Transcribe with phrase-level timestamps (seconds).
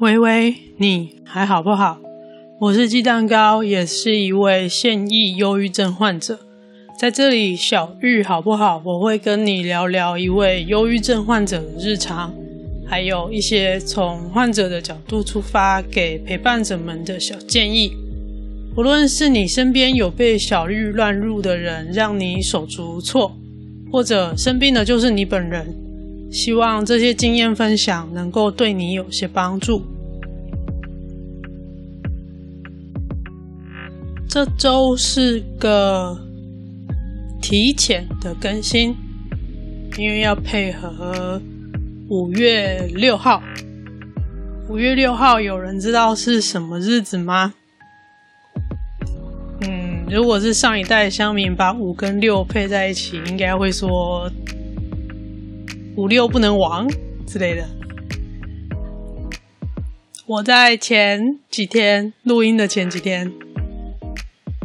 [0.00, 1.98] 喂喂，你还好不好？
[2.58, 6.38] 我是鸡蛋糕，也是一位现役忧郁症患者。
[6.98, 8.80] 在这里，小玉好不好？
[8.82, 12.32] 我会跟你聊聊一位忧郁症患者的日常，
[12.86, 17.92] 还有一些从患者的角度出发给陪伴者们的小建议。
[18.78, 23.36] 无论是你身边有被小玉乱入的人，让你手足无措，
[23.92, 25.76] 或者生病的就是你本人。
[26.30, 29.82] 希望这些经验分享能够对你有些帮助。
[34.28, 36.16] 这周是个
[37.42, 38.94] 提前的更新，
[39.98, 41.42] 因为要配合
[42.08, 43.42] 五月六号。
[44.68, 47.52] 五月六号，有人知道是什么日子吗？
[49.62, 54.30] 嗯，如果是上一代乡民把五跟六配在一起，应该会说。
[55.96, 56.88] 五六不能亡
[57.26, 57.68] 之类的。
[60.26, 63.32] 我在前几天录音的前几天，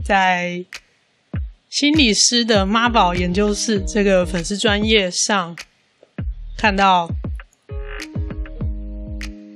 [0.03, 0.63] 在
[1.67, 5.57] 心理师的妈宝研究室这个粉丝专业上
[6.55, 7.09] 看到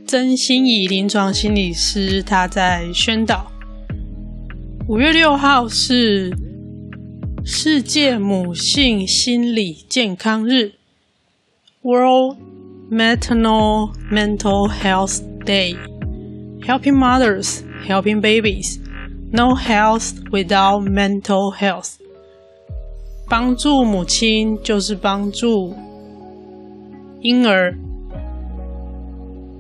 [0.08, 3.52] 曾心怡临床心理师他在宣导，
[4.88, 6.36] 五月六号是
[7.46, 10.79] 世界母性心理健康日。
[11.82, 12.38] World
[12.92, 15.78] Maternal Mental Health Day,
[16.66, 18.80] helping mothers, helping babies.
[19.32, 21.94] No health without mental health.
[23.30, 25.74] 帮助母亲就是帮助
[27.22, 27.74] 婴儿，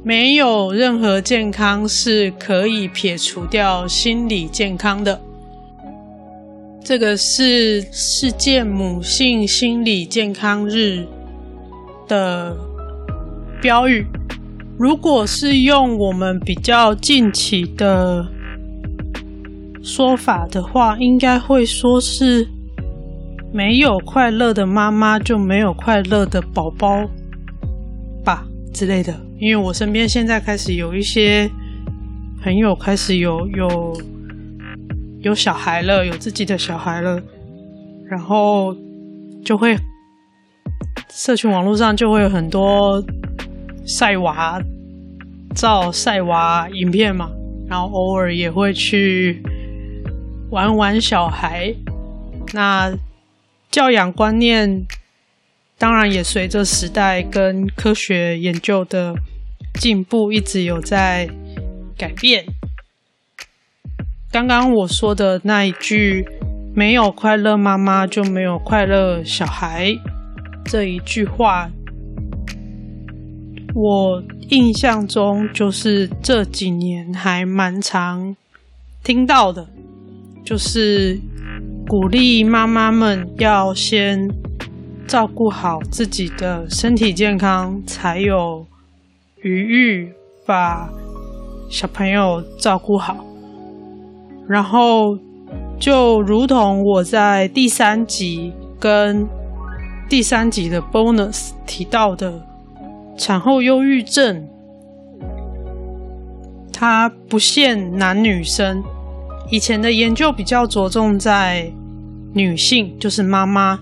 [0.03, 5.21] 没有任何健康是可以撇除掉心理健康的。
[6.83, 11.07] 这个是世界母性心理健康日
[12.09, 12.57] 的
[13.61, 14.05] 标语，
[14.77, 18.27] 如果是用我们比较近期的
[19.81, 22.45] 说法的话，应该会说是
[23.53, 27.07] 没有快乐的妈妈就没有快乐的宝宝
[28.25, 29.17] 吧之类的。
[29.37, 31.49] 因为我身边现在开始有一些
[32.41, 34.01] 朋友开始有有
[35.21, 37.21] 有小孩了，有自己的小孩了，
[38.09, 38.75] 然后
[39.45, 39.77] 就会。
[41.09, 43.03] 社群网络上就会有很多
[43.85, 44.61] 晒娃
[45.55, 47.29] 照、晒娃影片嘛，
[47.67, 49.41] 然后偶尔也会去
[50.51, 51.73] 玩玩小孩。
[52.53, 52.91] 那
[53.69, 54.85] 教养观念
[55.77, 59.15] 当然也随着时代跟科学研究的
[59.75, 61.29] 进步，一直有在
[61.97, 62.45] 改变。
[64.31, 66.27] 刚刚我说的那一句
[66.75, 69.95] “没有快乐妈妈就没有快乐小孩”。
[70.69, 71.67] 这一句话，
[73.73, 78.35] 我印象中就是这几年还蛮常
[79.03, 79.67] 听到的，
[80.45, 81.19] 就是
[81.87, 84.29] 鼓励妈妈们要先
[85.07, 88.63] 照顾好自己的身体健康，才有
[89.41, 90.13] 余裕
[90.45, 90.87] 把
[91.67, 93.25] 小朋友照顾好。
[94.47, 95.17] 然后，
[95.79, 99.27] 就如同我在第三集跟
[100.09, 102.43] 第三集的 bonus 提到的
[103.15, 104.43] 产后忧郁症，
[106.73, 108.83] 它不限男女生。
[109.51, 111.71] 以前的研究比较着重在
[112.33, 113.79] 女性，就是妈妈。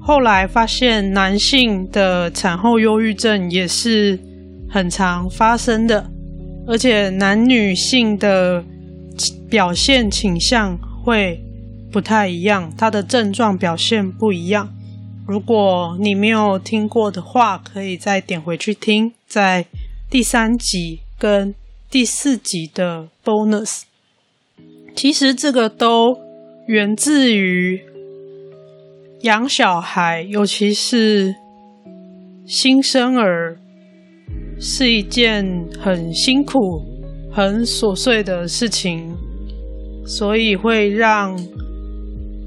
[0.00, 4.18] 后来发现男性的产后忧郁症也是
[4.70, 6.10] 很常发生的，
[6.66, 8.64] 而且男女性的
[9.50, 11.38] 表现倾向会
[11.92, 14.66] 不太一样，他的症状表现不一样。
[15.26, 19.64] 如果你没有听过的话，可以再点回去听，在
[20.10, 21.54] 第三集跟
[21.88, 23.82] 第四集的 bonus。
[24.96, 26.18] 其实这个都
[26.66, 27.80] 源自于
[29.20, 31.36] 养小孩，尤其是
[32.44, 33.56] 新生儿，
[34.60, 36.58] 是一件很辛苦、
[37.32, 39.16] 很琐碎的事情，
[40.04, 41.38] 所以会让。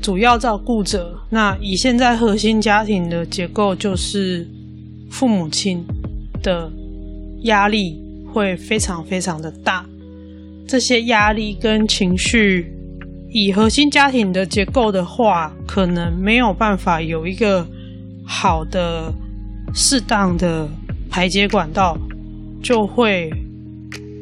[0.05, 4.47] 主要照顾者，那以现在核心家庭的结构，就是
[5.09, 5.83] 父母亲
[6.43, 6.71] 的
[7.45, 7.99] 压力
[8.31, 9.83] 会非常非常的大。
[10.67, 12.71] 这些压力跟情绪，
[13.31, 17.65] 以核心家庭的结构的话，可能没有办法有一个
[18.23, 19.11] 好的、
[19.73, 20.69] 适当的
[21.09, 21.97] 排解管道，
[22.61, 23.31] 就会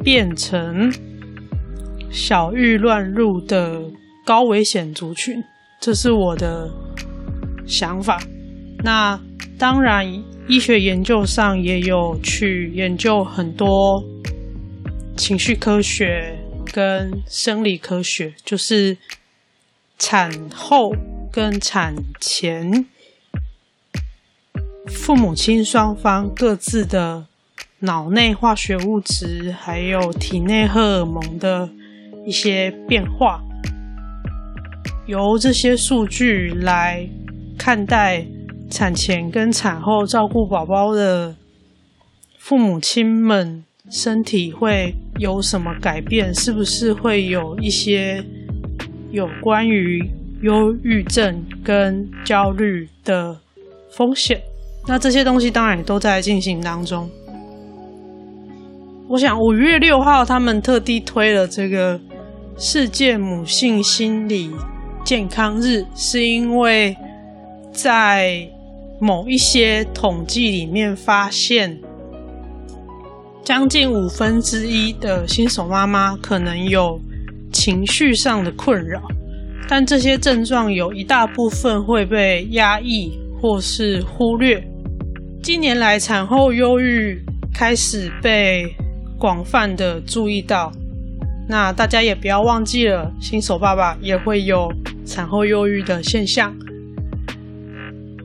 [0.01, 0.89] 变成
[2.09, 3.81] 小郁乱入的
[4.25, 5.43] 高危险族群。
[5.85, 6.71] 这是我的
[7.67, 8.17] 想法。
[8.85, 9.19] 那
[9.59, 10.07] 当然，
[10.47, 14.01] 医学研究上也有去研究很多
[15.17, 16.39] 情绪科学
[16.71, 18.97] 跟生理科学，就是
[19.99, 20.93] 产后
[21.29, 22.85] 跟产前，
[24.87, 27.25] 父母亲双方各自的
[27.79, 31.69] 脑内化学物质，还有体内荷尔蒙的
[32.25, 33.43] 一些变化，
[35.05, 37.07] 由这些数据来
[37.57, 38.25] 看待
[38.69, 41.35] 产前跟产后照顾宝宝的
[42.37, 46.33] 父母亲们身体会有什么改变？
[46.33, 48.23] 是不是会有一些
[49.11, 49.99] 有关于
[50.41, 53.37] 忧郁症跟焦虑的
[53.91, 54.41] 风险？
[54.87, 57.09] 那这些东西当然也都在进行当中。
[59.09, 61.99] 我想五月六号他们特地推了这个
[62.57, 64.49] 世界母性心理
[65.03, 66.95] 健康日，是因为
[67.73, 68.47] 在
[68.99, 71.77] 某一些统计里面发现，
[73.43, 76.97] 将近五分之一的新手妈妈可能有
[77.51, 79.01] 情绪上的困扰，
[79.67, 83.11] 但这些症状有一大部分会被压抑
[83.41, 84.65] 或是忽略。
[85.41, 87.21] 近年来，产后忧郁
[87.53, 88.73] 开始被
[89.19, 90.71] 广泛的注意到。
[91.45, 94.71] 那大家也不要忘记了，新手爸爸也会有
[95.05, 96.55] 产后忧郁的现象。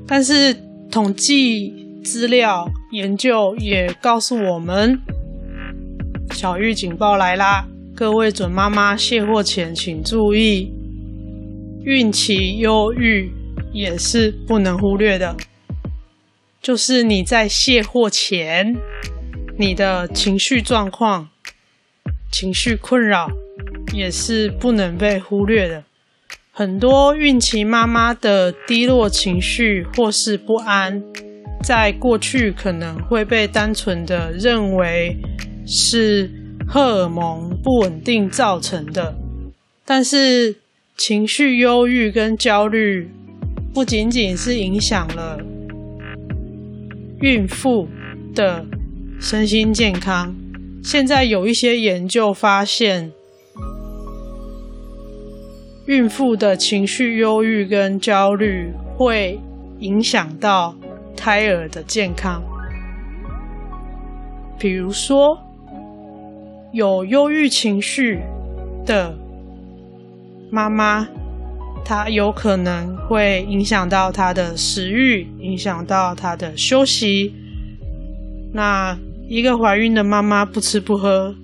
[0.07, 0.57] 但是
[0.91, 4.99] 统计资料研究也告诉我们，
[6.31, 7.67] 小玉警报来啦！
[7.95, 10.73] 各位准妈妈卸货前请注意，
[11.85, 13.31] 孕期忧郁
[13.73, 15.37] 也是不能忽略的。
[16.63, 18.77] 就是你在卸货前，
[19.59, 21.29] 你的情绪状况、
[22.31, 23.29] 情绪困扰
[23.93, 25.85] 也是不能被忽略的。
[26.59, 31.01] 很多孕期妈妈的低落情绪或是不安，
[31.63, 35.17] 在过去可能会被单纯的认为
[35.65, 36.29] 是
[36.67, 39.15] 荷尔蒙不稳定造成的，
[39.85, 40.57] 但是
[40.97, 43.09] 情绪忧郁跟焦虑
[43.73, 45.39] 不仅仅是影响了。
[47.21, 47.87] 孕妇
[48.35, 48.67] 的
[49.21, 50.35] 身心健康，
[50.83, 53.13] 现在有一些研究发现，
[55.89, 59.41] 孕妇的情绪忧郁跟焦虑会
[59.79, 60.77] 影响到
[61.17, 62.43] 胎儿的健康。
[64.59, 65.39] 比如说，
[66.73, 68.21] 有忧郁情绪
[68.85, 69.17] 的
[70.51, 71.09] 妈妈。
[71.85, 77.33] 她有可能会影响到她的食欲，影响到她的休息。
[78.53, 78.95] 那
[79.27, 81.35] 一个怀孕的妈妈不吃不喝，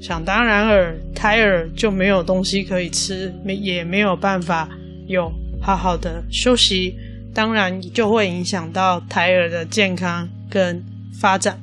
[0.00, 4.68] 想当然尔，胎儿就没有东西可以吃，没也没有办法
[5.06, 5.30] 有
[5.60, 6.96] 好好的休息，
[7.34, 10.82] 当然就会影响到胎儿的健康跟
[11.20, 11.60] 发展。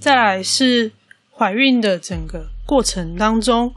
[0.00, 0.92] 再来是
[1.30, 3.74] 怀孕的整个过程当中，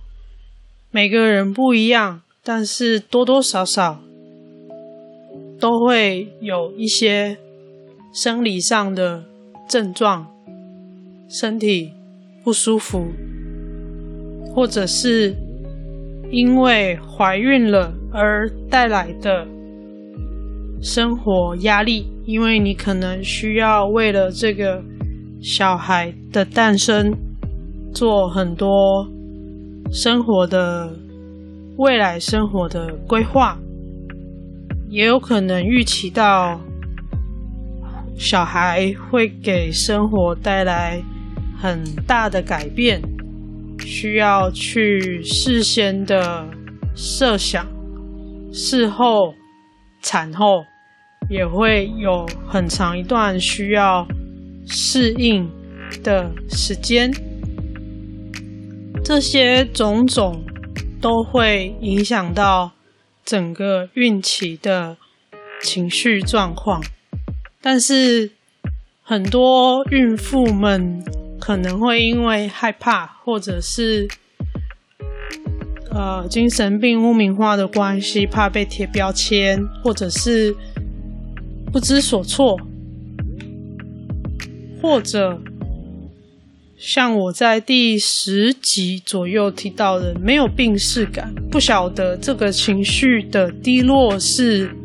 [0.89, 2.21] 每个人不一样。
[2.43, 4.01] 但是多多少少
[5.59, 7.37] 都会有一些
[8.11, 9.25] 生理上的
[9.69, 10.25] 症状，
[11.29, 11.93] 身体
[12.43, 13.07] 不舒服，
[14.53, 15.35] 或者是
[16.29, 19.47] 因为怀孕了而带来的
[20.81, 24.83] 生活压力，因为你可能需要为了这个
[25.41, 27.11] 小孩的诞生
[27.93, 29.07] 做很多
[29.91, 30.91] 生活的。
[31.77, 33.57] 未来生活的规划，
[34.89, 36.61] 也有可能预期到
[38.15, 41.01] 小孩会给生活带来
[41.61, 43.01] 很大的改变，
[43.79, 46.47] 需要去事先的
[46.95, 47.67] 设想，
[48.51, 49.35] 事后、
[50.01, 50.63] 产后
[51.29, 54.07] 也会有很长一段需要
[54.67, 55.47] 适应
[56.03, 57.11] 的时间，
[59.03, 60.43] 这些种种。
[61.01, 62.73] 都会影响到
[63.25, 64.97] 整个孕期的
[65.59, 66.79] 情绪状况，
[67.59, 68.29] 但是
[69.01, 71.03] 很多孕妇们
[71.41, 74.07] 可能会因为害怕，或者是
[75.89, 80.55] 呃精神病污名化的关系，怕被贴标签，或者是
[81.73, 82.57] 不知所措，
[84.81, 85.41] 或者。
[86.83, 94.75] 像我在第十集左右提到的，没有病识感，不晓得这个情绪的低落是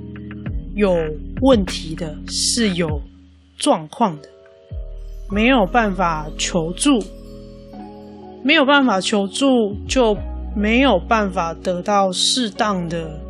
[0.74, 0.94] 有
[1.40, 3.00] 问题的，是有
[3.56, 4.28] 状况的，
[5.30, 7.02] 没有办法求助，
[8.44, 10.16] 没有办法求助，就
[10.54, 13.20] 没有办法得到适当的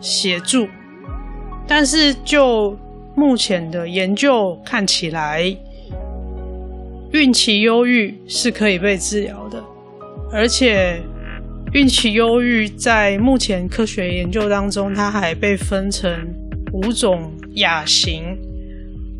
[0.00, 0.66] 协助。
[1.66, 2.76] 但是就
[3.16, 5.56] 目前的研究看起来，
[7.12, 9.62] 孕期忧郁是可以被治疗的，
[10.30, 11.00] 而且
[11.72, 16.10] 孕期忧郁在目前科学研究当中，它还被分成
[16.72, 18.36] 五种亚型。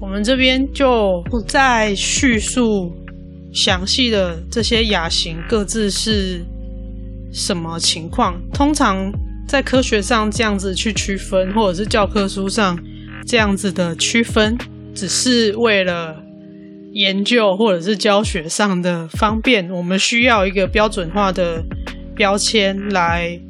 [0.02, 2.92] 我们这边就不再叙述
[3.54, 6.44] 详细的这些亚型各自是
[7.32, 8.34] 什么情况。
[8.52, 9.12] 通常
[9.46, 12.76] 在科学上这样子去区分，或者是教科书上
[13.28, 14.58] 这样子的区分，
[14.92, 16.20] 只是为了
[16.94, 19.70] 研究或者是教学上的方便。
[19.70, 21.64] 我们需要一个标准化的
[22.16, 23.40] 标签来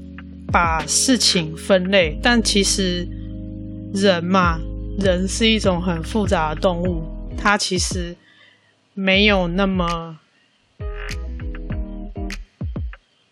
[0.53, 3.09] 把事情分类，但其实
[3.95, 4.61] 人嘛，
[4.99, 7.05] 人是一种很复杂的动物，
[7.37, 8.17] 它其实
[8.95, 10.19] 没有那么，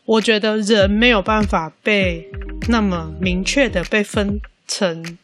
[0.04, 2.28] 我觉得人没有办法被
[2.68, 5.18] 那么明确的被分成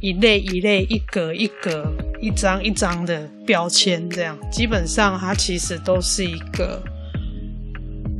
[0.00, 6.82] 一类一类、一格一格、一张一张的标签，这样基本上它其实都是一个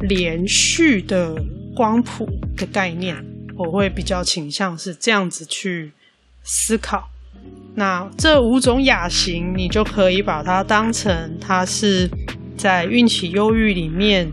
[0.00, 1.42] 连续的
[1.75, 3.25] 光谱的概念。
[3.57, 5.92] 我会比较倾向是这样子去
[6.42, 7.12] 思考。
[7.74, 12.06] 那这五种亚型，你就可以把它当成它是
[12.54, 14.30] 在孕期忧郁里面，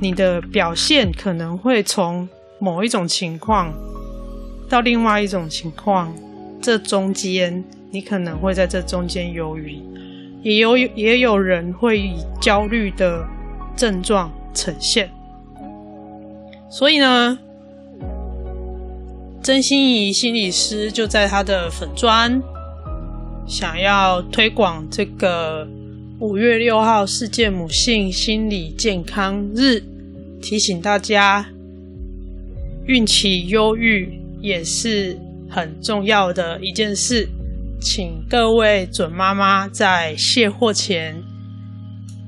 [0.00, 3.72] 你的表现可能会从某一种情况
[4.68, 6.14] 到另外一种情况，
[6.60, 9.78] 这中间你可能会在这中间忧郁，
[10.42, 13.26] 也有也有人会以焦虑的
[13.74, 15.10] 症状呈现，
[16.70, 17.38] 所以呢，
[19.42, 22.42] 曾心怡心理师就在他的粉专。
[23.46, 25.68] 想要推广这个
[26.18, 29.82] 五月六号世界母性心理健康日，
[30.40, 31.46] 提醒大家，
[32.86, 35.18] 孕期忧郁也是
[35.50, 37.28] 很重要的一件事，
[37.80, 41.22] 请各位准妈妈在卸货前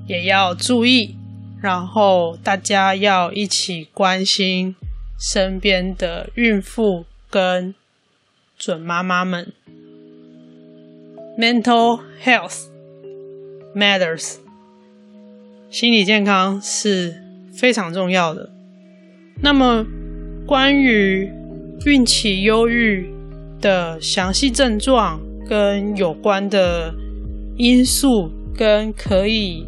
[0.06, 1.16] 也要注意，
[1.62, 4.76] 然后大家要一起关心
[5.18, 7.74] 身边的孕妇跟
[8.58, 9.52] 准妈妈们。
[11.38, 12.62] Mental health
[13.74, 14.36] matters，
[15.68, 17.14] 心理健康是
[17.52, 18.48] 非常重要的。
[19.42, 19.84] 那么，
[20.46, 21.30] 关于
[21.84, 23.12] 孕期忧郁
[23.60, 26.94] 的详细症状跟有关的
[27.58, 29.66] 因素，跟可以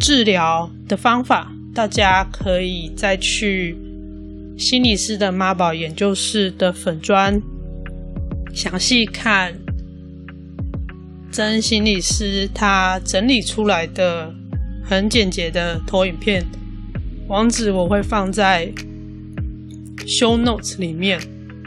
[0.00, 3.78] 治疗的方法，大家可以再去
[4.58, 7.40] 心理师的妈宝研究室的粉专
[8.52, 9.54] 详细看。
[11.36, 14.32] 真心理师他整理出来的
[14.82, 16.42] 很简洁的投影片，
[17.28, 18.72] 网址我会放在
[20.06, 21.20] show notes 里面。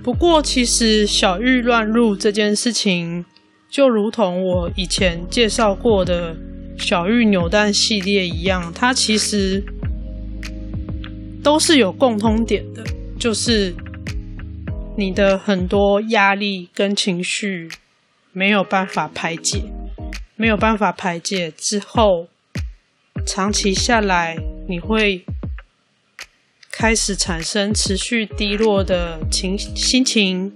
[0.04, 3.24] 不过，其实小玉乱入这件事情，
[3.70, 6.36] 就如同我以前介绍过的
[6.76, 9.64] 小玉扭蛋系列一样，它其实
[11.44, 12.84] 都是有共通点的，
[13.20, 13.76] 就是
[14.98, 17.70] 你的很多压力跟情绪。
[18.32, 19.64] 没有办法排解，
[20.36, 22.28] 没有办法排解之后，
[23.26, 25.26] 长期下来，你会
[26.72, 30.54] 开始产生持续低落的情心情，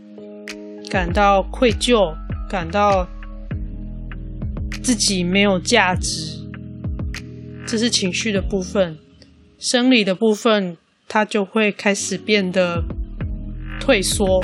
[0.90, 2.16] 感到愧疚，
[2.48, 3.08] 感到
[4.84, 6.48] 自己没有价值，
[7.66, 8.98] 这是情绪的部分。
[9.58, 10.78] 生理的部分，
[11.08, 12.84] 它就会开始变得
[13.80, 14.44] 退缩，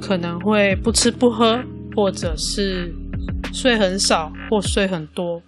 [0.00, 1.64] 可能会不吃不喝。
[1.96, 2.92] 或者是
[3.52, 5.42] 睡很少或睡很多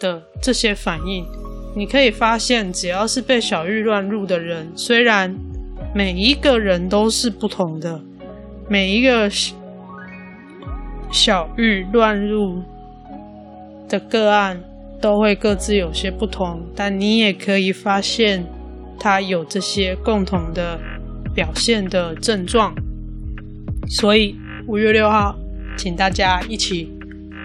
[0.00, 1.24] 的这些反应，
[1.76, 5.34] 你可以发现，只要是被小玉乱入的人，虽然
[5.94, 8.00] 每一个人都是不同的，
[8.68, 9.30] 每一个
[11.10, 12.62] 小玉乱入
[13.88, 14.60] 的个案
[15.00, 18.44] 都会各自有些不同，但你也可以发现，
[18.98, 20.78] 他有这些共同的
[21.34, 22.74] 表现的症状。
[23.88, 25.38] 所以五月六号。
[25.78, 26.92] 请大家一起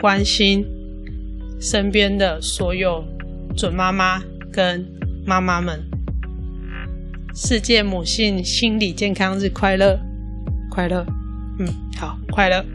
[0.01, 0.65] 关心
[1.61, 3.05] 身边的所有
[3.55, 4.21] 准妈妈
[4.51, 4.83] 跟
[5.23, 5.79] 妈妈们。
[7.35, 9.99] 世界母性心理健康日快乐，
[10.71, 11.05] 快乐，
[11.59, 12.65] 嗯，好，快乐。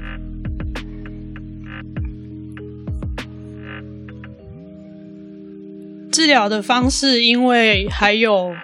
[6.13, 8.55] 治疗的方式，因为还有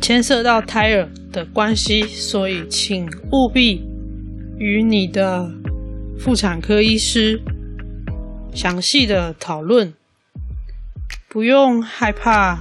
[0.00, 3.91] 牵涉到胎儿的关系，所以请务必。
[4.62, 5.50] 与你的
[6.16, 7.42] 妇产科医师
[8.54, 9.92] 详细的讨论
[11.28, 12.60] 不用害怕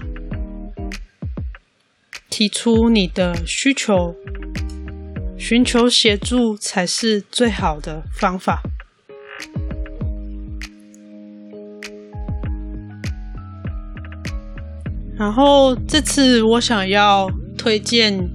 [2.28, 4.16] 提出你的需求
[5.38, 8.64] 寻求协助才是最好的方法。
[15.16, 18.28] 然后这次我想要推荐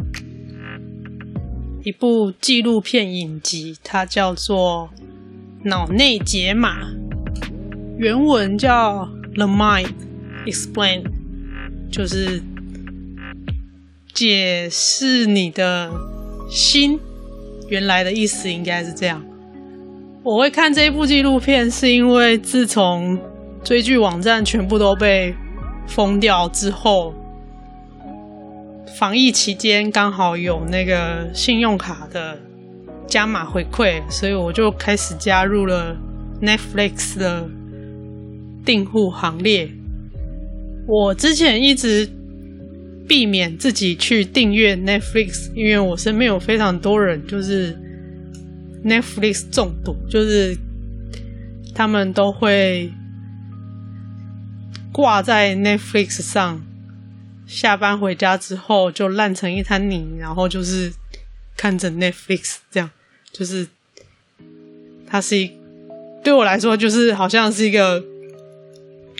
[1.86, 4.90] 一部纪录片影集，它叫做
[5.68, 6.82] 《脑内解码》，
[7.96, 9.92] 原文叫《The Mind
[10.46, 11.02] Explain》，
[11.88, 12.42] 就是
[14.12, 15.92] 解释你的
[16.50, 16.98] 心。
[17.68, 19.24] 原来的意思应该是这样。
[20.24, 23.16] 我会看这一部纪录片，是因为自从
[23.62, 25.32] 追剧网站全部都被
[25.86, 27.14] 封掉之后，
[28.98, 32.38] 防疫期间刚好有那个信用卡的
[33.06, 35.94] 加码回馈，所以我就开始加入了
[36.40, 37.46] Netflix 的
[38.64, 39.70] 订户行列。
[40.88, 42.08] 我之前一直
[43.06, 47.78] 避免自己去订阅 Netflix，因为我身边有非常多人就是
[48.84, 50.56] Netflix 中毒，就是
[51.74, 52.90] 他们都会。
[54.92, 56.62] 挂在 Netflix 上，
[57.46, 60.92] 下班回家之后就烂成一滩泥，然后就是
[61.56, 62.90] 看着 Netflix 这样，
[63.32, 63.68] 就是
[65.06, 65.52] 它是一
[66.24, 68.04] 对我来说就是好像是一个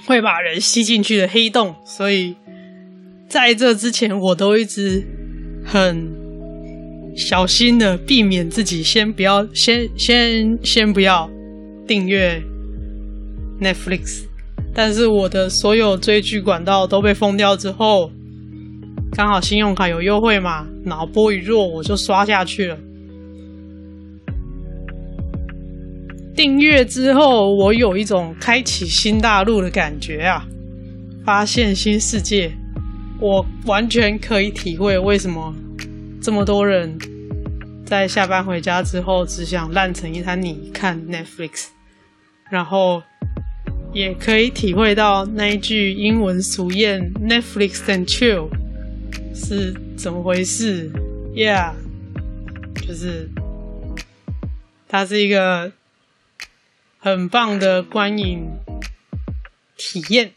[0.07, 2.35] 会把人吸进去的黑洞，所以
[3.29, 5.05] 在这之前我都一直
[5.65, 6.13] 很
[7.17, 11.31] 小心的避免自己先不要先先先不要
[11.87, 12.43] 订阅
[13.61, 14.25] Netflix。
[14.75, 18.13] 但是我的所有追剧管道都被封掉之后，
[19.17, 22.79] 刚好信用卡有优惠嘛，脑波一弱我就刷下去了。
[26.35, 30.47] 订阅之后，我有一种开启新大陆的感觉啊，
[31.25, 32.53] 发现新世界。
[33.19, 35.55] 我完全可以体会为什么
[36.21, 36.95] 这么多人
[37.87, 41.69] 在下班回家之后只想烂成一滩泥看 Netflix，
[42.51, 43.03] 然后。
[43.95, 48.51] 也可以体会到那一句英文俗谚 “Netflix and chill”
[49.37, 50.91] 是怎么回事
[51.35, 51.75] ？Yeah，
[52.87, 53.29] 就是
[54.89, 55.71] 它是一个
[56.99, 58.49] 很棒的观影
[59.77, 60.33] 体验。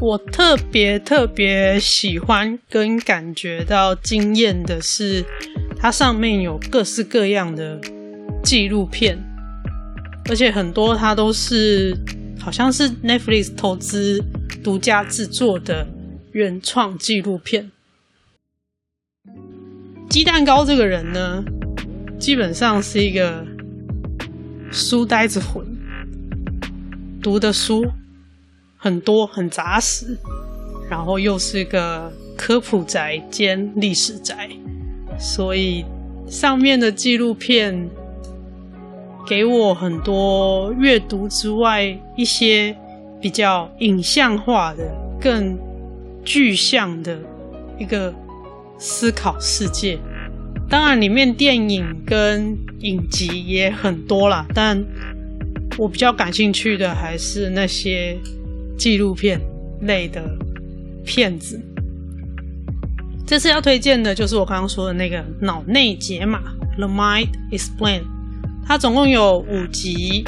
[0.00, 5.24] 我特别特别喜欢跟感觉到惊艳的是，
[5.78, 7.80] 它上面有各式各样的
[8.42, 9.18] 纪录片。
[10.28, 11.96] 而且很多它都是
[12.40, 14.22] 好像是 Netflix 投资
[14.62, 15.86] 独家制作的
[16.36, 17.70] 原创纪录片。
[20.10, 21.42] 鸡蛋糕这个人呢，
[22.18, 23.42] 基本上是一个
[24.70, 25.66] 书呆子魂，
[27.22, 27.86] 读的书
[28.76, 30.14] 很多很扎实，
[30.90, 34.50] 然后又是一个科普宅兼历史宅，
[35.18, 35.86] 所以
[36.28, 37.88] 上面的纪录片。
[39.26, 41.82] 给我很多阅读之外
[42.14, 42.76] 一些
[43.20, 44.88] 比较影像化的、
[45.20, 45.58] 更
[46.26, 47.18] 具象的
[47.78, 48.12] 一个
[48.76, 49.98] 思考世界。
[50.68, 54.84] 当然，里面电影跟影集也很多啦，但
[55.78, 58.18] 我比较感兴趣的还是那些
[58.76, 59.40] 纪录片
[59.82, 60.22] 类的
[61.04, 61.60] 片子。
[63.24, 66.40] 这次要推荐的就是我刚刚说的那个《脑内解码》
[66.76, 68.02] （The Mind Explain），。
[68.66, 70.24] 它总共有五集，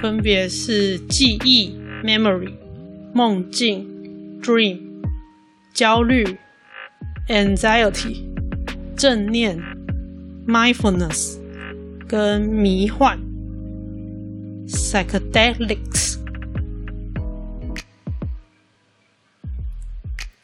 [0.00, 1.72] 分别是记忆
[2.04, 2.52] （memory）、
[3.12, 3.86] 梦境
[4.42, 4.78] （dream）、
[5.72, 6.38] 焦虑
[7.28, 8.24] （anxiety）、
[8.96, 9.58] 正念
[10.46, 11.38] （mindfulness）
[12.06, 13.18] 跟迷幻
[14.66, 16.18] （psychedelics）。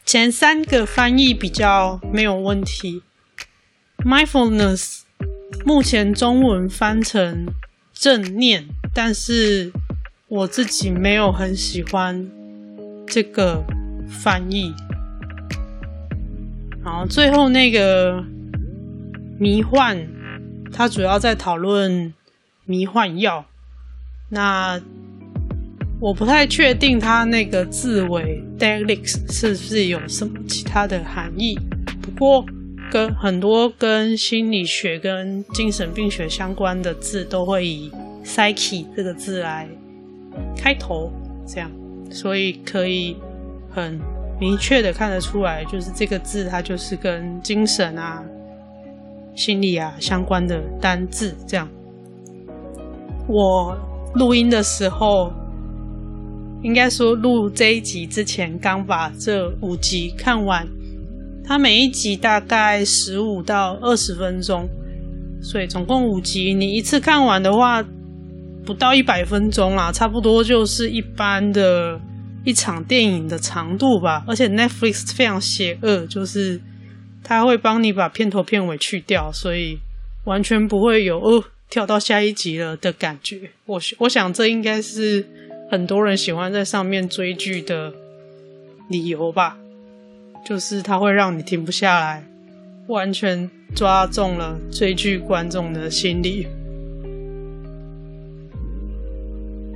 [0.05, 3.03] 前三个翻译比较没有问题
[3.99, 5.01] ，mindfulness。
[5.65, 7.47] 目前中文翻成
[7.93, 9.73] 正念，但是
[10.29, 12.31] 我自己没有很喜欢
[13.07, 13.65] 这个
[14.09, 14.75] 翻译。
[16.85, 18.23] 然后最后那个
[19.39, 20.07] 迷幻，
[20.73, 22.13] 它主要在讨论
[22.67, 23.45] 迷幻药。
[24.29, 24.81] 那
[26.01, 31.59] 我不太确定它那个字尾 “delix” 是不是有什么其他的含义。
[32.03, 32.45] 不过。
[32.91, 37.91] 跟很多跟心理学跟精神病学相关的字都会以
[38.23, 39.67] “psyche” 这个字来
[40.57, 41.11] 开头，
[41.45, 41.69] 这样，
[42.09, 43.17] 所以可以
[43.69, 43.99] 很
[44.45, 48.23] 明确的看得出来，就是这个字它就是跟精神啊、
[49.35, 51.35] 心理啊相关的单字。
[51.47, 51.67] 这样，
[53.27, 53.75] 我
[54.15, 55.33] 录音的时候，
[56.63, 60.69] 应该说录这一集之前，刚把这五集看完。
[61.43, 64.69] 它每一集大概十五到二十分钟，
[65.41, 66.53] 所以总共五集。
[66.53, 67.83] 你一次看完的话，
[68.63, 71.99] 不到一百分钟啦，差不多就是一般的
[72.45, 74.23] 一场电影的长度吧。
[74.27, 76.61] 而且 Netflix 非常邪恶，就是
[77.23, 79.79] 它会帮你把片头片尾去掉，所以
[80.25, 83.51] 完全不会有哦跳到下一集了的感觉。
[83.67, 85.27] 我我想这应该是
[85.71, 87.93] 很多人喜欢在上面追剧的
[88.89, 89.57] 理由吧，
[90.47, 92.25] 就是它会让你停不下来，
[92.89, 96.47] 完全抓中了追剧观众的心理。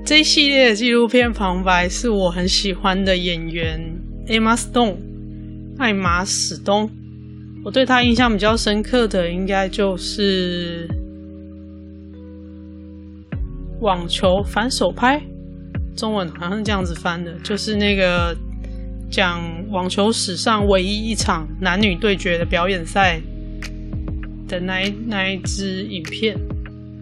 [0.09, 3.79] 这一系列的纪录片旁白是我很喜欢的演员
[4.27, 4.97] Emma Stone，
[5.77, 6.91] 艾玛史东。
[7.63, 10.89] 我对她印象比较深刻的，应该就是
[13.83, 15.21] 网球反手拍，
[15.95, 18.35] 中文好像是这样子翻的，就是那个
[19.11, 23.21] 讲网球史上唯一一场男女对决的表演赛
[24.49, 26.35] 的那一那一支影片，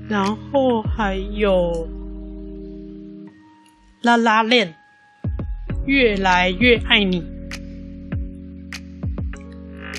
[0.08, 1.88] 然后还有。
[4.06, 4.72] 拉拉链
[5.84, 7.24] 越来越爱你。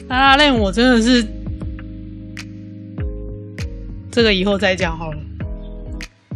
[0.08, 1.28] 拉拉链我真的是
[4.10, 5.20] 这个以后再讲好了。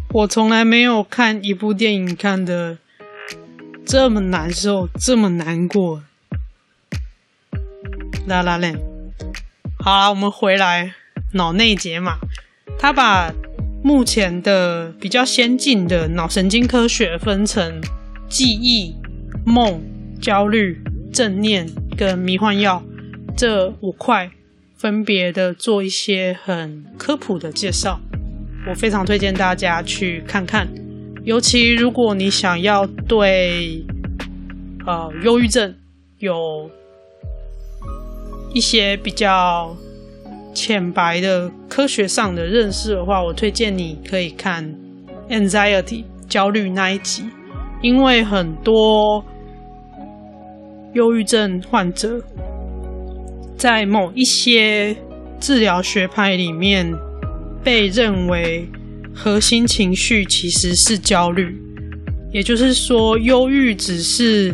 [0.09, 2.77] 我从来没有看一部电影看的
[3.85, 6.03] 这么难受，这么难过。
[8.27, 8.77] 拉拉链
[9.79, 10.93] 好啦，我们回来
[11.35, 12.17] 脑内解码，
[12.77, 13.33] 他把。
[13.83, 17.81] 目前的比较先进的脑神经科学分成
[18.29, 18.95] 记忆、
[19.43, 19.81] 梦、
[20.21, 20.79] 焦虑、
[21.11, 21.67] 正念
[21.97, 22.83] 跟迷幻药
[23.35, 24.29] 这五块，
[24.75, 27.99] 分别的做一些很科普的介绍。
[28.67, 30.67] 我非常推荐大家去看看，
[31.23, 33.83] 尤其如果你想要对
[34.85, 35.75] 呃忧郁症
[36.19, 36.69] 有
[38.53, 39.75] 一些比较。
[40.53, 44.63] 浅白的科学上的认识的话，我推荐你可以看
[45.29, 47.23] anxiety 焦虑那一集，
[47.81, 49.23] 因为很多
[50.93, 52.21] 忧郁症患者
[53.57, 54.95] 在某一些
[55.39, 56.93] 治疗学派里面
[57.63, 58.67] 被认为
[59.13, 61.55] 核心情绪其实是焦虑，
[62.33, 64.53] 也就是说，忧郁只是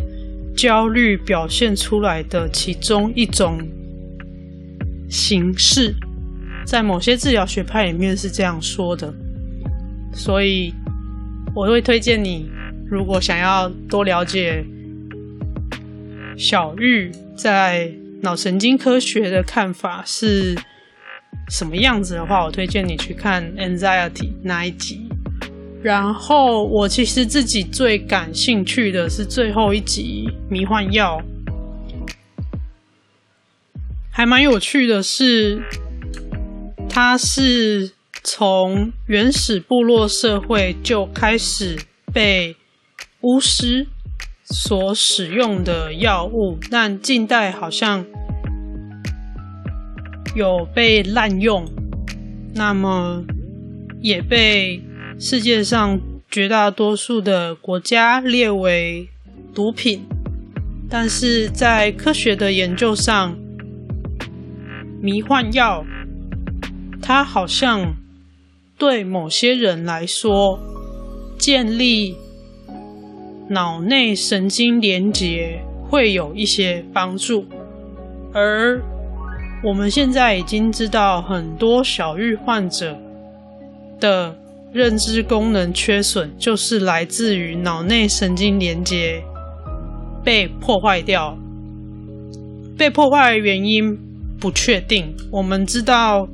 [0.55, 3.57] 焦虑表现出来的其中一种。
[5.09, 5.93] 形式
[6.65, 9.13] 在某些治疗学派里面是这样说的，
[10.13, 10.73] 所以
[11.55, 12.49] 我会推荐你，
[12.89, 14.65] 如果想要多了解
[16.37, 17.91] 小玉在
[18.21, 20.55] 脑神经科学的看法是
[21.49, 25.07] 什么样子的话，我推荐你去看 Anxiety 那一集。
[25.81, 31.21] 然后我其实自己最感兴趣的是最后一集迷幻药。
[34.17, 35.61] 还蛮有趣的是，
[36.89, 37.91] 它是
[38.23, 41.77] 从原始部落社会就开始
[42.11, 42.55] 被
[43.21, 43.85] 巫师
[44.43, 48.03] 所使用的药物，但近代好像
[50.35, 51.69] 有被滥用，
[52.55, 53.23] 那么
[54.01, 54.81] 也被
[55.19, 59.09] 世界上绝大多数的国家列为
[59.53, 60.07] 毒品，
[60.89, 63.37] 但是在科学的研究上。
[65.01, 65.85] 迷幻药，
[67.01, 67.93] 它好像
[68.77, 70.59] 对某些人来说，
[71.37, 72.15] 建立
[73.49, 77.45] 脑内神经连结会有一些帮助。
[78.33, 78.81] 而
[79.63, 82.97] 我们现在已经知道，很多小郁患者
[83.99, 84.35] 的
[84.73, 89.23] 认知功能缺损，就是来自于脑内神经连结
[90.23, 91.37] 被破坏掉。
[92.77, 94.06] 被破坏的原因。
[94.39, 95.15] 不确定。
[95.31, 96.27] 我们知道，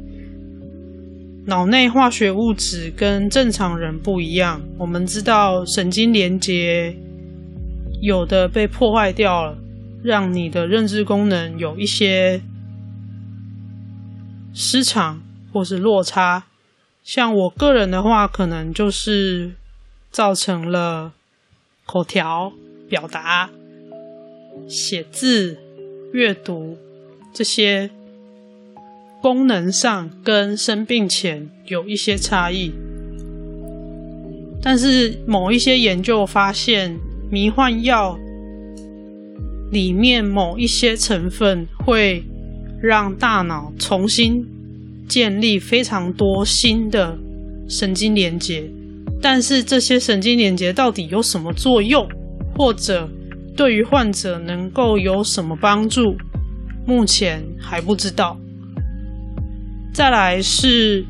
[1.45, 4.61] 脑内化学物质跟正常人不一样。
[4.77, 6.95] 我们知道，神经连接
[8.01, 9.57] 有的被破坏掉了，
[10.03, 12.41] 让你的认知功能有一些
[14.53, 16.43] 失常或是落差。
[17.03, 19.53] 像我个人的话，可能就是
[20.09, 21.11] 造成了
[21.85, 22.53] 口条、
[22.87, 23.49] 表达、
[24.67, 25.57] 写字、
[26.13, 26.77] 阅读。
[27.33, 27.89] 这些
[29.21, 32.71] 功能上跟生病前有一些差异，
[34.61, 36.95] 但是某一些研究发现，
[37.31, 38.19] 迷幻药
[39.71, 42.23] 里面某一些成分会
[42.79, 44.45] 让大脑重新
[45.09, 47.17] 建立非常多新的
[47.67, 48.69] 神经连接，
[49.19, 52.07] 但是这些神经连接到底有什么作用，
[52.55, 53.09] 或者
[53.55, 56.15] 对于患者能够有什么帮助？
[56.85, 58.37] 目前还不知道。
[59.93, 61.05] 再来是，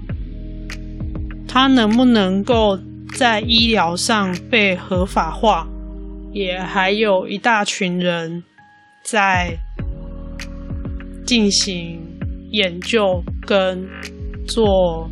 [1.47, 2.77] 它能不能够
[3.15, 5.67] 在医疗上被合法化？
[6.31, 8.43] 也还有一大群人
[9.03, 9.57] 在
[11.25, 12.01] 进行
[12.49, 13.87] 研究跟
[14.47, 15.09] 做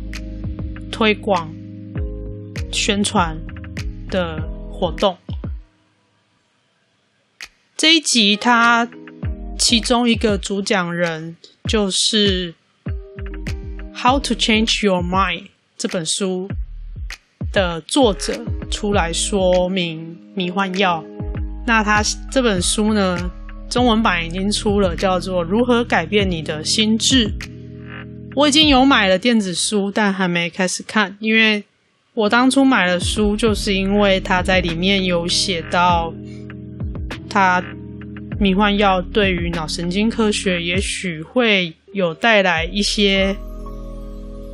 [0.90, 1.48] 推广
[2.72, 3.38] 宣传
[4.08, 5.16] 的活动。
[7.76, 8.88] 这一集，他
[9.62, 11.36] 其中一个主讲人
[11.68, 12.52] 就是
[13.94, 15.42] 《How to Change Your Mind》
[15.78, 16.48] 这本书
[17.52, 21.04] 的作者出来说明迷幻药。
[21.64, 23.30] 那他这本书呢，
[23.70, 27.28] 中文版已经出了，叫做《如何改变你的心智》。
[28.34, 31.62] 我已经有买了电子书，但还没开始看，因为
[32.14, 36.12] 我当初买了书，就是因为他在里面有写到。
[37.30, 37.64] 他
[38.42, 43.36] 迷幻药对于脑神经科学也许会有带来一些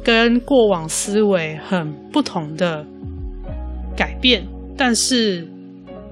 [0.05, 2.85] 跟过往思维很不同的
[3.97, 4.47] 改变，
[4.77, 5.49] 但是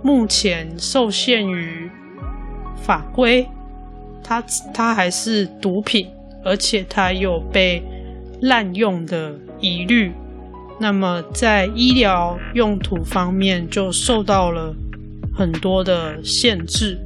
[0.02, 1.90] 目前受限于
[2.80, 3.46] 法规，
[4.24, 6.08] 它它还是毒品，
[6.42, 7.82] 而且它有被
[8.40, 10.10] 滥用的疑虑，
[10.80, 14.74] 那么在医疗用途方面就受到了。
[15.38, 16.98] 很多的限制，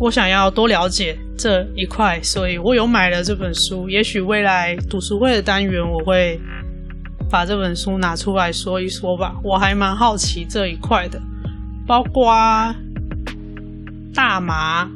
[0.00, 3.88] 我想要多了解这一块，所以我有买了这本书。
[3.88, 6.40] 也许未来读书会的单元，我会
[7.30, 9.36] 把这本书拿出来说一说吧。
[9.44, 11.20] 我还蛮好奇这一块的，
[11.86, 12.34] 包括
[14.12, 14.90] 大麻。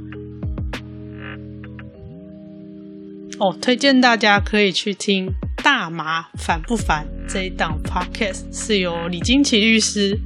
[3.39, 5.27] 哦，推荐大家可以去听
[5.63, 10.19] 《大麻烦不烦》这一档 podcast，是由李金奇律师。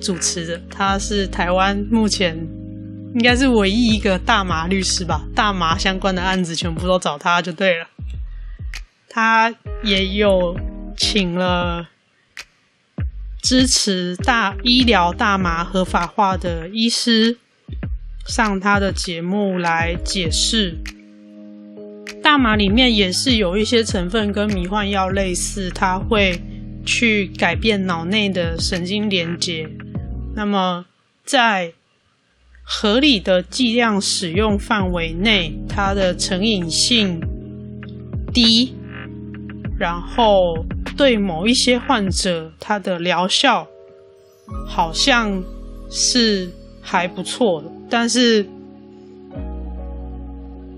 [0.00, 2.36] 主持的，他是台湾目前
[3.14, 7.88] 应该是唯一一个大麻律师吧，大麻相关的案子全部都找他就对了。
[9.08, 10.56] 他也有
[10.96, 11.88] 请了
[13.42, 17.38] 支持大医疗大麻合法化的医师
[18.26, 20.76] 上他的节目来解释，
[22.22, 26.42] 大麻里面也是有一些成分跟迷幻药类似，它会
[26.84, 29.68] 去改变脑内的神经连接。
[30.34, 30.84] 那么，
[31.24, 31.72] 在
[32.70, 37.18] 合理的剂量使用范围内，它的成瘾性
[38.30, 38.74] 低，
[39.78, 40.54] 然后
[40.94, 43.66] 对某一些患者，它的疗效
[44.66, 45.42] 好像
[45.90, 46.50] 是
[46.82, 47.72] 还不错的。
[47.88, 48.46] 但是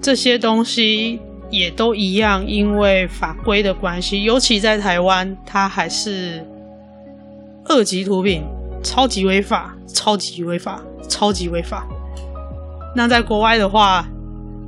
[0.00, 1.18] 这些东西
[1.50, 6.46] 也都一样，因为法规的关系，尤其在台湾，它还是
[7.64, 8.44] 二级毒品。
[8.82, 11.86] 超级违法，超级违法，超级违法。
[12.96, 14.08] 那在国外的话，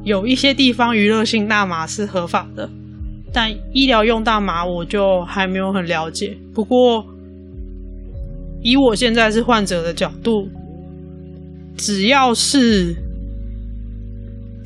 [0.04, 2.68] 有一些地方娱乐性大麻是合法的，
[3.32, 6.36] 但医疗用大麻我就还没有很了解。
[6.54, 7.06] 不过，
[8.62, 10.48] 以我现在是患者的角度，
[11.76, 12.94] 只要是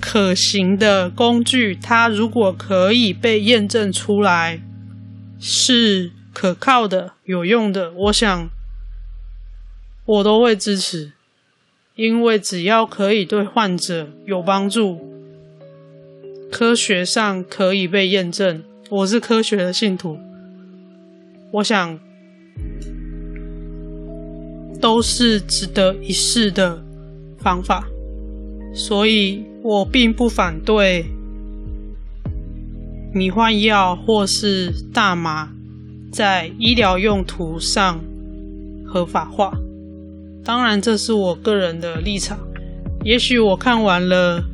[0.01, 4.61] 可行的工具，它如果可以被验证出来
[5.39, 8.51] 是可靠的、有用的，我想。
[10.07, 11.11] 我都会支持，
[11.97, 15.01] 因为只要可以对患者有帮助，
[16.49, 20.16] 科学上可以被验证，我是科学的信徒，
[21.55, 21.99] 我想
[24.81, 26.81] 都是值得一试的
[27.38, 27.88] 方法，
[28.73, 31.07] 所以我并不反对
[33.12, 35.51] 迷幻药或是大麻
[36.12, 37.99] 在医疗用途上
[38.87, 39.53] 合法化。
[40.47, 42.39] 当然，这是我个人的立场。
[43.03, 44.41] 也许我看完了《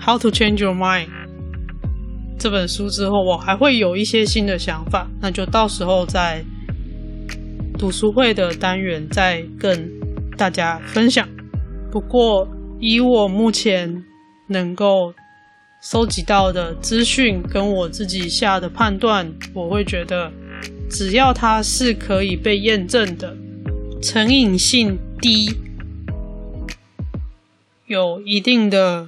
[0.00, 1.06] How to Change Your Mind》
[2.38, 6.44] 这本书之后，我还会有一些新的想法，那就到时候在
[7.76, 9.90] 读书会的单元再跟
[10.38, 11.28] 大家分享。
[11.90, 12.46] 不过，
[12.78, 14.04] 以我目前
[14.46, 15.12] 能够
[15.82, 20.30] 收集到的资讯跟我自己下的判断，我会觉得，
[20.88, 23.36] 只要它是可以被验证的，
[24.02, 24.98] 成瘾性。
[25.22, 25.54] 低，
[27.86, 29.06] 有一定的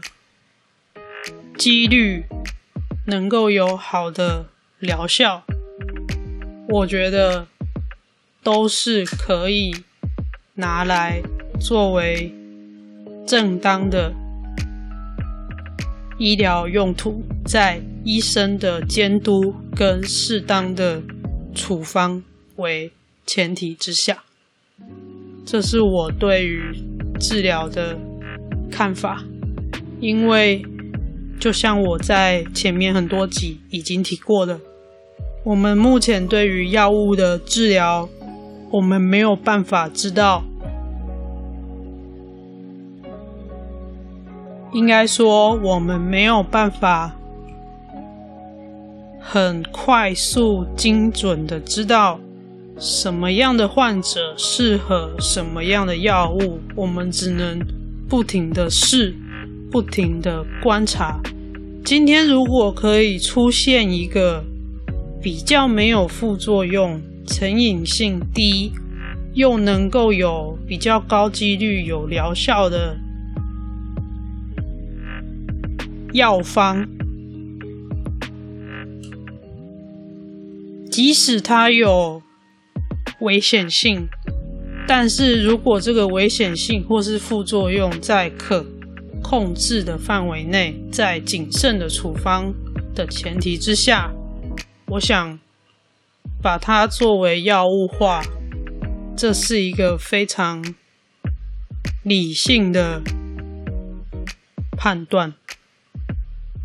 [1.57, 2.27] 几率
[3.07, 5.43] 能够有好的疗效，
[6.69, 7.47] 我觉得
[8.43, 9.75] 都是可以
[10.57, 11.23] 拿来
[11.59, 12.31] 作为
[13.27, 14.13] 正当的
[16.19, 21.03] 医疗用途，在医生的监督跟适当的
[21.55, 22.23] 处方
[22.57, 22.93] 为
[23.25, 24.25] 前提之下。
[25.45, 26.75] 这是我对于
[27.19, 27.97] 治疗的
[28.71, 29.23] 看法。
[30.03, 30.61] 因为
[31.39, 34.61] 就像我在前面很多集已经提过的
[35.45, 38.09] 我们目前对于药物的治疗
[38.73, 40.43] 我们没有办法知道
[44.73, 47.13] 应该说我们没有办法
[49.21, 52.19] 很快速精准的知道
[52.83, 57.61] 什么样的患者适合什么样的药物，我们只能
[58.09, 59.15] 不停的试，
[59.71, 61.21] 不停的观察。
[61.85, 64.43] 今天如果可以出现一个
[65.23, 68.73] 比较没有副作用、成瘾性低，
[69.35, 72.97] 又能够有比较高几率有疗效的
[76.15, 76.85] 药方，
[80.91, 82.21] 即使它有
[83.23, 84.09] 危险性，
[84.87, 88.67] 但是如果这个危险性或是副作用在可
[89.23, 92.53] 控制的范围内，在谨慎的处方
[92.95, 94.13] 的前提之下，
[94.87, 95.39] 我想
[96.43, 98.23] 把它作为药物化，
[99.17, 100.75] 这是一个非常
[102.03, 103.01] 理性的
[104.77, 105.33] 判断。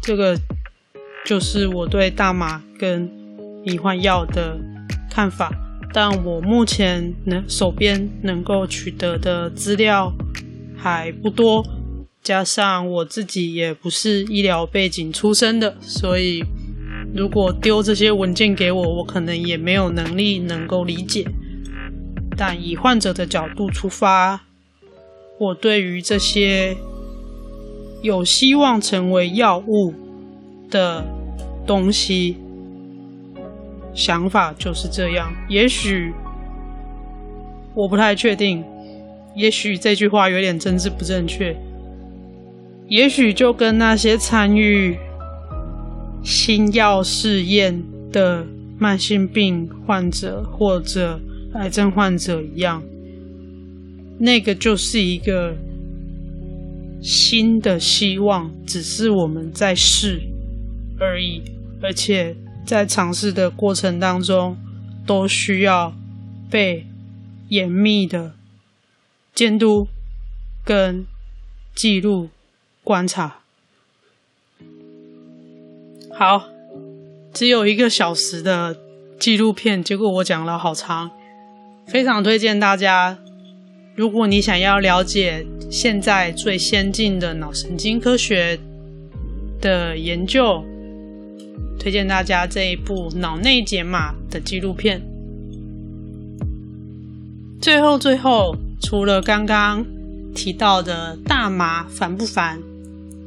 [0.02, 0.40] 这个
[1.24, 3.02] 就是我对大麻跟
[3.64, 4.58] 迷幻药的
[5.12, 5.52] 看法，
[5.94, 10.14] 但我目前能手边能够取得的资料
[10.76, 11.66] 还不多，
[12.22, 16.44] 加上我自己也不是医疗背景出身的，所以
[17.14, 21.26] 如果丢这些文件给我，我可能也没有能力能够理解。
[22.36, 24.42] 但以患者的角度出发，
[25.40, 26.78] 我对于这些。
[28.04, 29.92] 有希望成为药物
[30.70, 31.04] 的
[31.66, 32.38] 东西，
[33.98, 35.34] 想法就是这样。
[35.50, 36.14] 也许
[37.74, 38.64] 我不太确定，
[39.36, 41.54] 也许这句话有点政治不正确。
[42.88, 44.96] 也许就跟那些参与
[46.24, 48.46] 新药试验的
[48.78, 51.20] 慢性病患者或者
[51.56, 52.82] 癌症患者一样，
[54.20, 55.56] 那个就是一个。
[57.00, 60.20] 新的希望只是我们在试
[61.00, 61.44] 而已，
[61.80, 62.36] 而且
[62.68, 64.58] 在尝试的过程当中，
[65.06, 65.96] 都需要
[66.52, 66.86] 被
[67.48, 68.34] 严密的
[69.34, 69.88] 监督
[70.66, 71.06] 跟
[71.74, 72.30] 记录
[72.84, 73.40] 观察。
[76.14, 76.50] 好，
[77.34, 78.78] 只有一个小时的
[79.18, 81.10] 纪录片，结果我讲了好长，
[81.88, 83.18] 非常推荐大家。
[83.96, 88.60] 如果你想要了解现在最先进的脑神经科学
[89.62, 90.66] 的研究，
[91.80, 95.02] 推荐大家这一部脑内解码的纪录片。
[97.62, 99.86] 最后，最后，除了刚刚
[100.34, 102.60] 提到的大麻烦不烦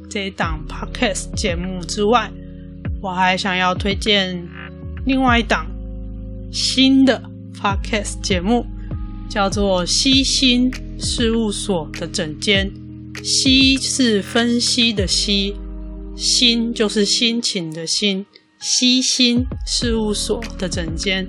[0.09, 2.31] 这一档 podcast 节目之外，
[3.01, 4.47] 我还想要推荐
[5.05, 5.65] 另外一档
[6.51, 7.21] 新的
[7.53, 8.65] podcast 节目。
[9.29, 12.69] 叫做西心事务所的整间，
[13.23, 15.55] 西是分析的西，
[16.17, 18.25] 心就是心情的心，
[18.61, 21.27] 西心事务所的诊间，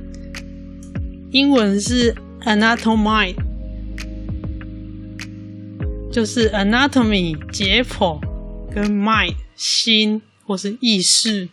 [1.30, 3.34] 英文是 anatomy，
[6.12, 8.20] 就是 Anatomy 解剖
[8.74, 11.48] 跟 Mind 心或是意识，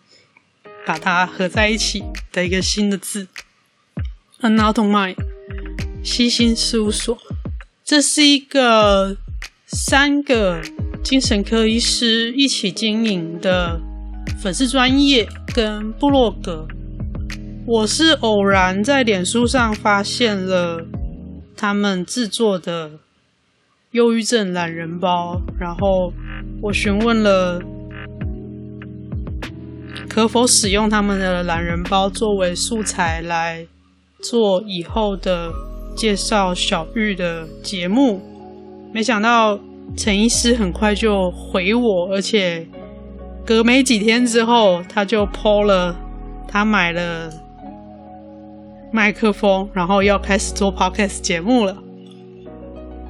[0.86, 3.30] 把它合在一起的一个新的字
[4.42, 5.16] ，anatomy
[6.04, 6.30] 西。
[6.30, 7.18] 心事务所，
[7.86, 9.16] 这是一个
[9.66, 10.62] 三个
[11.02, 13.80] 精神科医师一起经营的
[14.42, 15.26] 粉丝专业
[15.62, 16.66] 跟部落格。
[17.66, 20.86] 我是偶然在脸书上发现了
[21.54, 22.92] 他们制作的
[23.92, 26.14] 忧郁症懒人包，然后
[26.62, 27.62] 我询问了
[30.08, 33.68] 可否使用他们的懒人包作为素材来
[34.22, 35.52] 做以后的。
[35.98, 38.22] 介绍小玉的节目，
[38.94, 39.60] 没想到
[39.98, 42.66] 陈医师很快就回我，而且
[43.50, 46.00] 隔没几天之后，他就 po 了
[46.48, 47.34] 他买了
[48.92, 51.76] 麦克风，然后要开始做 podcast 节目了。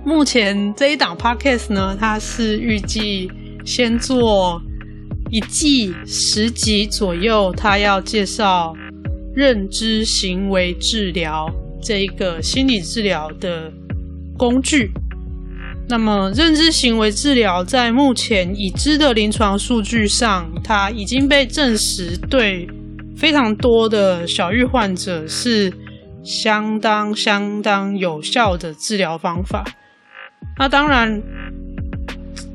[0.06, 3.30] 目前这一档 podcast 呢，他是预计
[3.66, 4.62] 先做
[5.30, 8.74] 一季十集左右，他要介绍
[9.36, 11.54] 认知行为治疗。
[11.82, 13.70] 这一个心理治疗的
[14.38, 14.90] 工具，
[15.90, 22.70] 那么认知行为治疗在目前已知的临床数据上，它已经被证实对
[23.18, 25.74] 非常多的小郁患者是
[26.24, 29.66] 相当相当有效的治疗方法。
[30.60, 31.20] 那当然，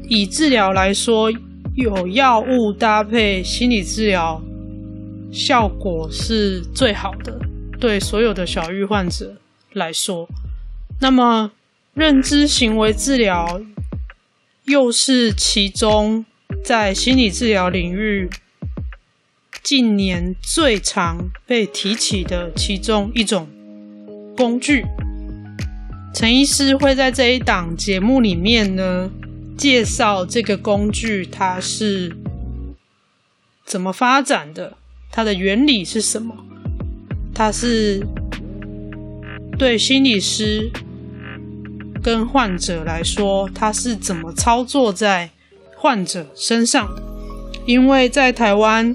[0.08, 1.28] 以治疗来说，
[1.74, 4.40] 有药物搭配心理治疗，
[5.32, 7.36] 效果是最好的。
[7.80, 9.34] 对所有的小郁患者
[9.72, 10.28] 来说，
[11.00, 11.50] 那么
[11.94, 13.62] 认知行为治疗
[14.64, 16.24] 又是其中
[16.64, 18.28] 在心理治疗领域
[19.62, 23.48] 近年最常被提起的其中一种
[24.36, 24.84] 工具。
[26.12, 29.08] 陈医师会在这一档节目里面呢，
[29.56, 32.16] 介绍这个工具它是
[33.64, 34.76] 怎么发展的，
[35.12, 36.34] 它的原理是什么，
[37.32, 38.04] 它是
[39.56, 40.72] 对心理师。
[42.04, 45.30] 跟患者来说，他是怎么操作在
[45.74, 46.86] 患者身上？
[47.64, 48.94] 因为在台湾，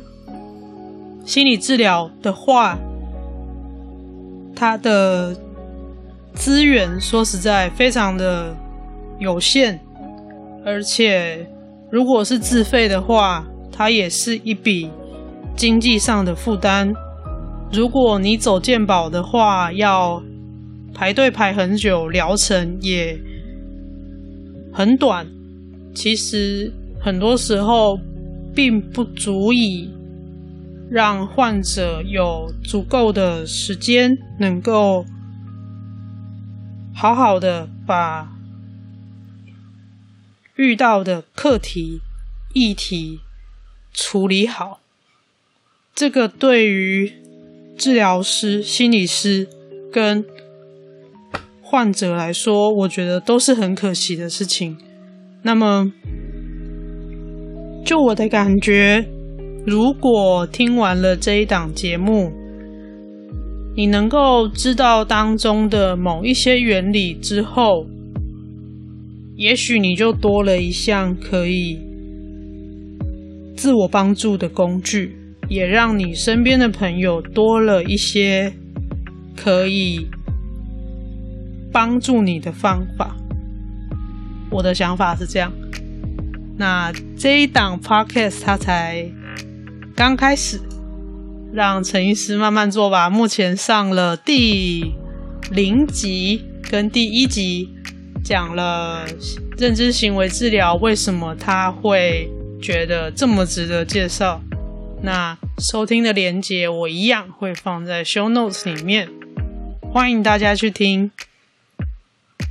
[1.26, 2.78] 心理治疗的话，
[4.56, 5.36] 它的
[6.36, 8.56] 资源说实在非常的
[9.18, 9.80] 有限，
[10.64, 11.50] 而且
[11.90, 14.92] 如果是自费的话，它也是一笔
[15.56, 16.94] 经济上的负担。
[17.72, 20.22] 如果你走健保的话，要
[21.00, 23.18] 排队排很久，疗程也
[24.74, 25.26] 很短。
[25.96, 27.98] 其实很多时候
[28.54, 29.90] 并不足以
[30.92, 35.06] 让患者有足够的时间，能够
[36.94, 38.30] 好好的把
[40.58, 42.02] 遇到的课题、
[42.54, 43.22] 议题
[43.94, 44.82] 处理好。
[45.96, 47.14] 这个对于
[47.78, 49.48] 治疗师、心理师
[49.94, 50.26] 跟
[51.72, 54.76] 患者来说，我觉得都是很可惜的事情。
[55.44, 55.92] 那么，
[57.86, 59.06] 就我的感觉，
[59.68, 62.32] 如果听完了这一档节目，
[63.76, 67.86] 你能够知道当中的某一些原理之后，
[69.36, 71.80] 也许你就多了一项可以
[73.56, 75.16] 自我帮助的工具，
[75.48, 78.52] 也让你身边的朋友多了一些
[79.36, 80.08] 可以。
[81.72, 83.16] 帮助你的方法，
[84.50, 85.52] 我的想法是这样。
[86.58, 89.10] 那这一档 podcast 它才
[89.96, 90.60] 刚开始，
[91.54, 93.10] 让陈医师慢慢做吧。
[93.10, 94.94] 目前上了第
[95.52, 97.70] 零集跟第一集，
[98.24, 99.06] 讲了
[99.58, 102.30] 认知行为治疗为什么他会
[102.62, 104.42] 觉得这么值得介绍。
[105.02, 109.08] 那收听的连接我一样会放在 show notes 里面，
[109.94, 111.12] 欢迎大家去听。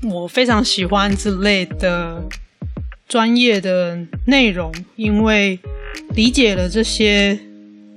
[0.02, 2.22] 我非常喜欢这类的
[3.08, 5.58] 专业的内容，因为
[6.14, 7.38] 理解了这些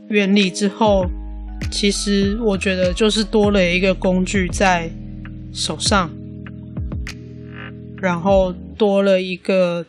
[0.09, 1.05] 原理之后，
[1.71, 4.89] 其实我觉得就是多了一个工具在
[5.53, 6.09] 手上，
[7.97, 9.85] 然后多了一个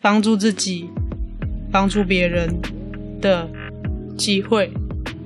[0.00, 0.88] 帮助自己、
[1.72, 2.48] 帮助别人
[3.20, 3.50] 的
[4.16, 4.72] 机会。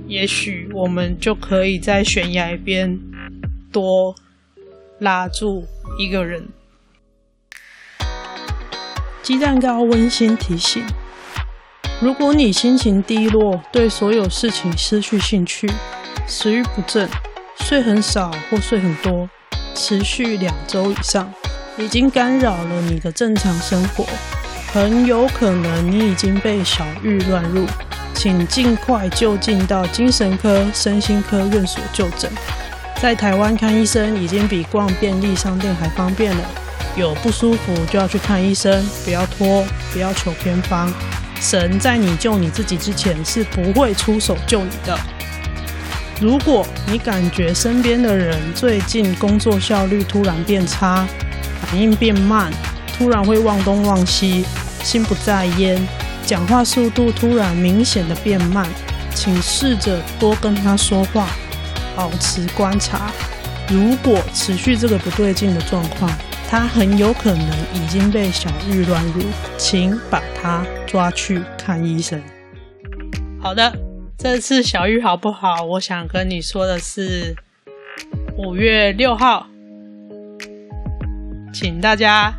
[0.08, 2.98] 也许我们就可以在悬崖边
[3.70, 4.14] 多。
[5.04, 5.66] 拉住
[5.98, 6.48] 一个人。
[9.22, 10.82] 鸡蛋糕温馨提醒：
[12.00, 15.70] 如果你心情低落，对所有事情失去兴趣，
[16.26, 17.06] 食欲不振，
[17.56, 19.28] 睡很少或睡很多，
[19.74, 21.30] 持续两周以上，
[21.76, 24.06] 已经干扰了你的正常生活，
[24.72, 27.66] 很有可能你已经被小郁乱入，
[28.14, 32.32] 请尽快就近到精神科、身心科院所就诊。
[33.04, 36.42] 在台湾看医生已经比逛便利商店还方便了。
[36.96, 40.90] 有不舒服就要去看医生，不要拖，不要求偏方。
[41.38, 44.98] 神在你救你自己之前是不会出手救你的。
[46.18, 51.06] 如果你感觉身边的人最近工作效率突然变差，
[51.60, 52.50] 反应变慢，
[52.96, 54.46] 突然会忘东忘西，
[54.82, 55.78] 心不在焉，
[56.24, 58.66] 讲话速度突然明显的变慢，
[59.14, 61.28] 请试着多跟他说话。
[61.96, 63.10] 保持观察，
[63.68, 66.10] 如果持续这个不对劲的状况，
[66.48, 69.22] 他很有可能已经被小玉乱入，
[69.56, 72.20] 请把他抓去看医生。
[73.40, 73.76] 好的，
[74.18, 75.62] 这次小玉好不好？
[75.64, 77.34] 我想跟你说的是，
[78.36, 79.46] 五月六号，
[81.52, 82.34] 请大家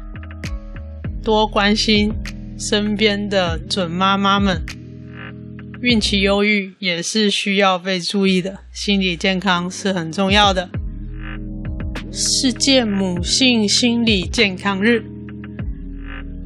[1.24, 2.14] 多关心
[2.58, 4.64] 身边的准妈妈们。
[5.86, 10.68] 孕期忧郁也是需要被注意的，心理健康是很重要的。
[12.12, 15.06] 世界母性心理健康日，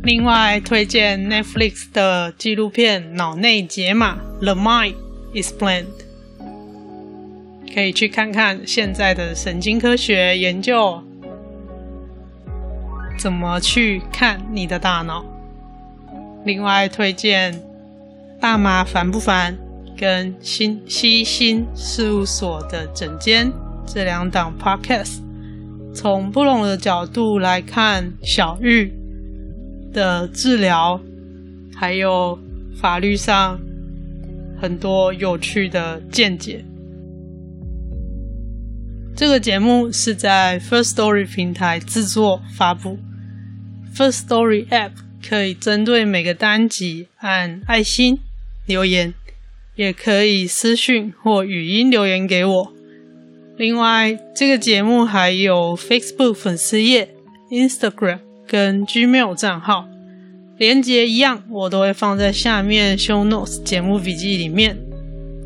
[0.04, 4.96] 另外推荐 Netflix 的纪录片《脑内解码》（The Mind
[5.34, 5.86] Explained），
[7.74, 11.02] 可以去看看现在的神经科学研究
[13.18, 15.24] 怎么去看你的大脑。
[16.44, 17.68] 另外推荐。
[18.42, 19.58] 大麻烦不烦？
[19.98, 23.52] 跟新西新事务所的整间
[23.86, 25.20] 这两档 podcast，
[25.94, 28.94] 从不同的角度来看小玉，
[29.92, 31.02] 的治疗，
[31.76, 32.40] 还有
[32.80, 33.60] 法律上
[34.62, 36.64] 很多有趣的见解。
[39.18, 42.98] 这个节目是在 First Story 平台制作发布
[43.94, 44.92] ，First Story App
[45.28, 48.18] 可以针对每个单集按爱心
[48.70, 49.15] 留言，
[49.76, 52.74] 也可以私讯或语音留言给我。
[53.57, 57.09] 另外，这个节目还有 Facebook 粉丝页、
[57.49, 59.86] Instagram 跟 Gmail 账号，
[60.59, 64.78] 连接一样，我都会放在下面 Show Notes 节目笔记里面。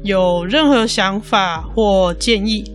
[0.03, 2.65] 有任何想法或建议，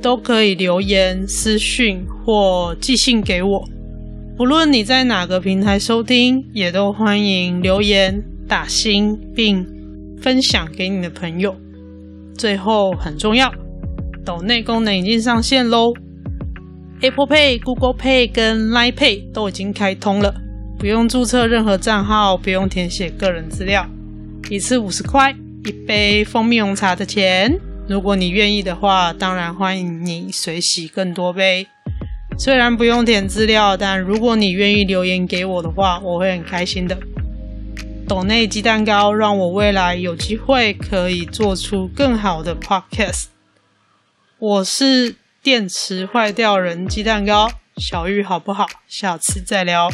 [0.00, 3.68] 都可以留言、私讯或寄信给我。
[4.36, 9.66] 不论你在哪个平台收听，也都欢迎留言、打星并
[10.20, 11.54] 分享给你的朋友。
[12.36, 13.52] 最后，很重要。
[14.24, 15.92] 抖内功能已经上线喽
[17.00, 20.34] ，Apple Pay、Google Pay 跟 Line Pay 都已经开通了，
[20.78, 23.88] 不用注册任何账号，不用填写个人资料，
[24.50, 27.58] 一次五十块，一杯蜂蜜红茶的钱。
[27.88, 31.68] 如果你愿意的话，当然欢迎你随喜更多杯。
[32.36, 36.98] 虽然不用填资料，但如果你愿意留言给我的话，我会很开心的。
[38.08, 43.26] 抖内鸡蛋糕让我未来有机会可以做出更好的 Podcast。
[44.38, 48.68] 我是电池坏掉人鸡蛋糕，小玉好不好？
[48.86, 49.90] 下次再聊，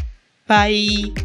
[0.46, 0.70] 拜。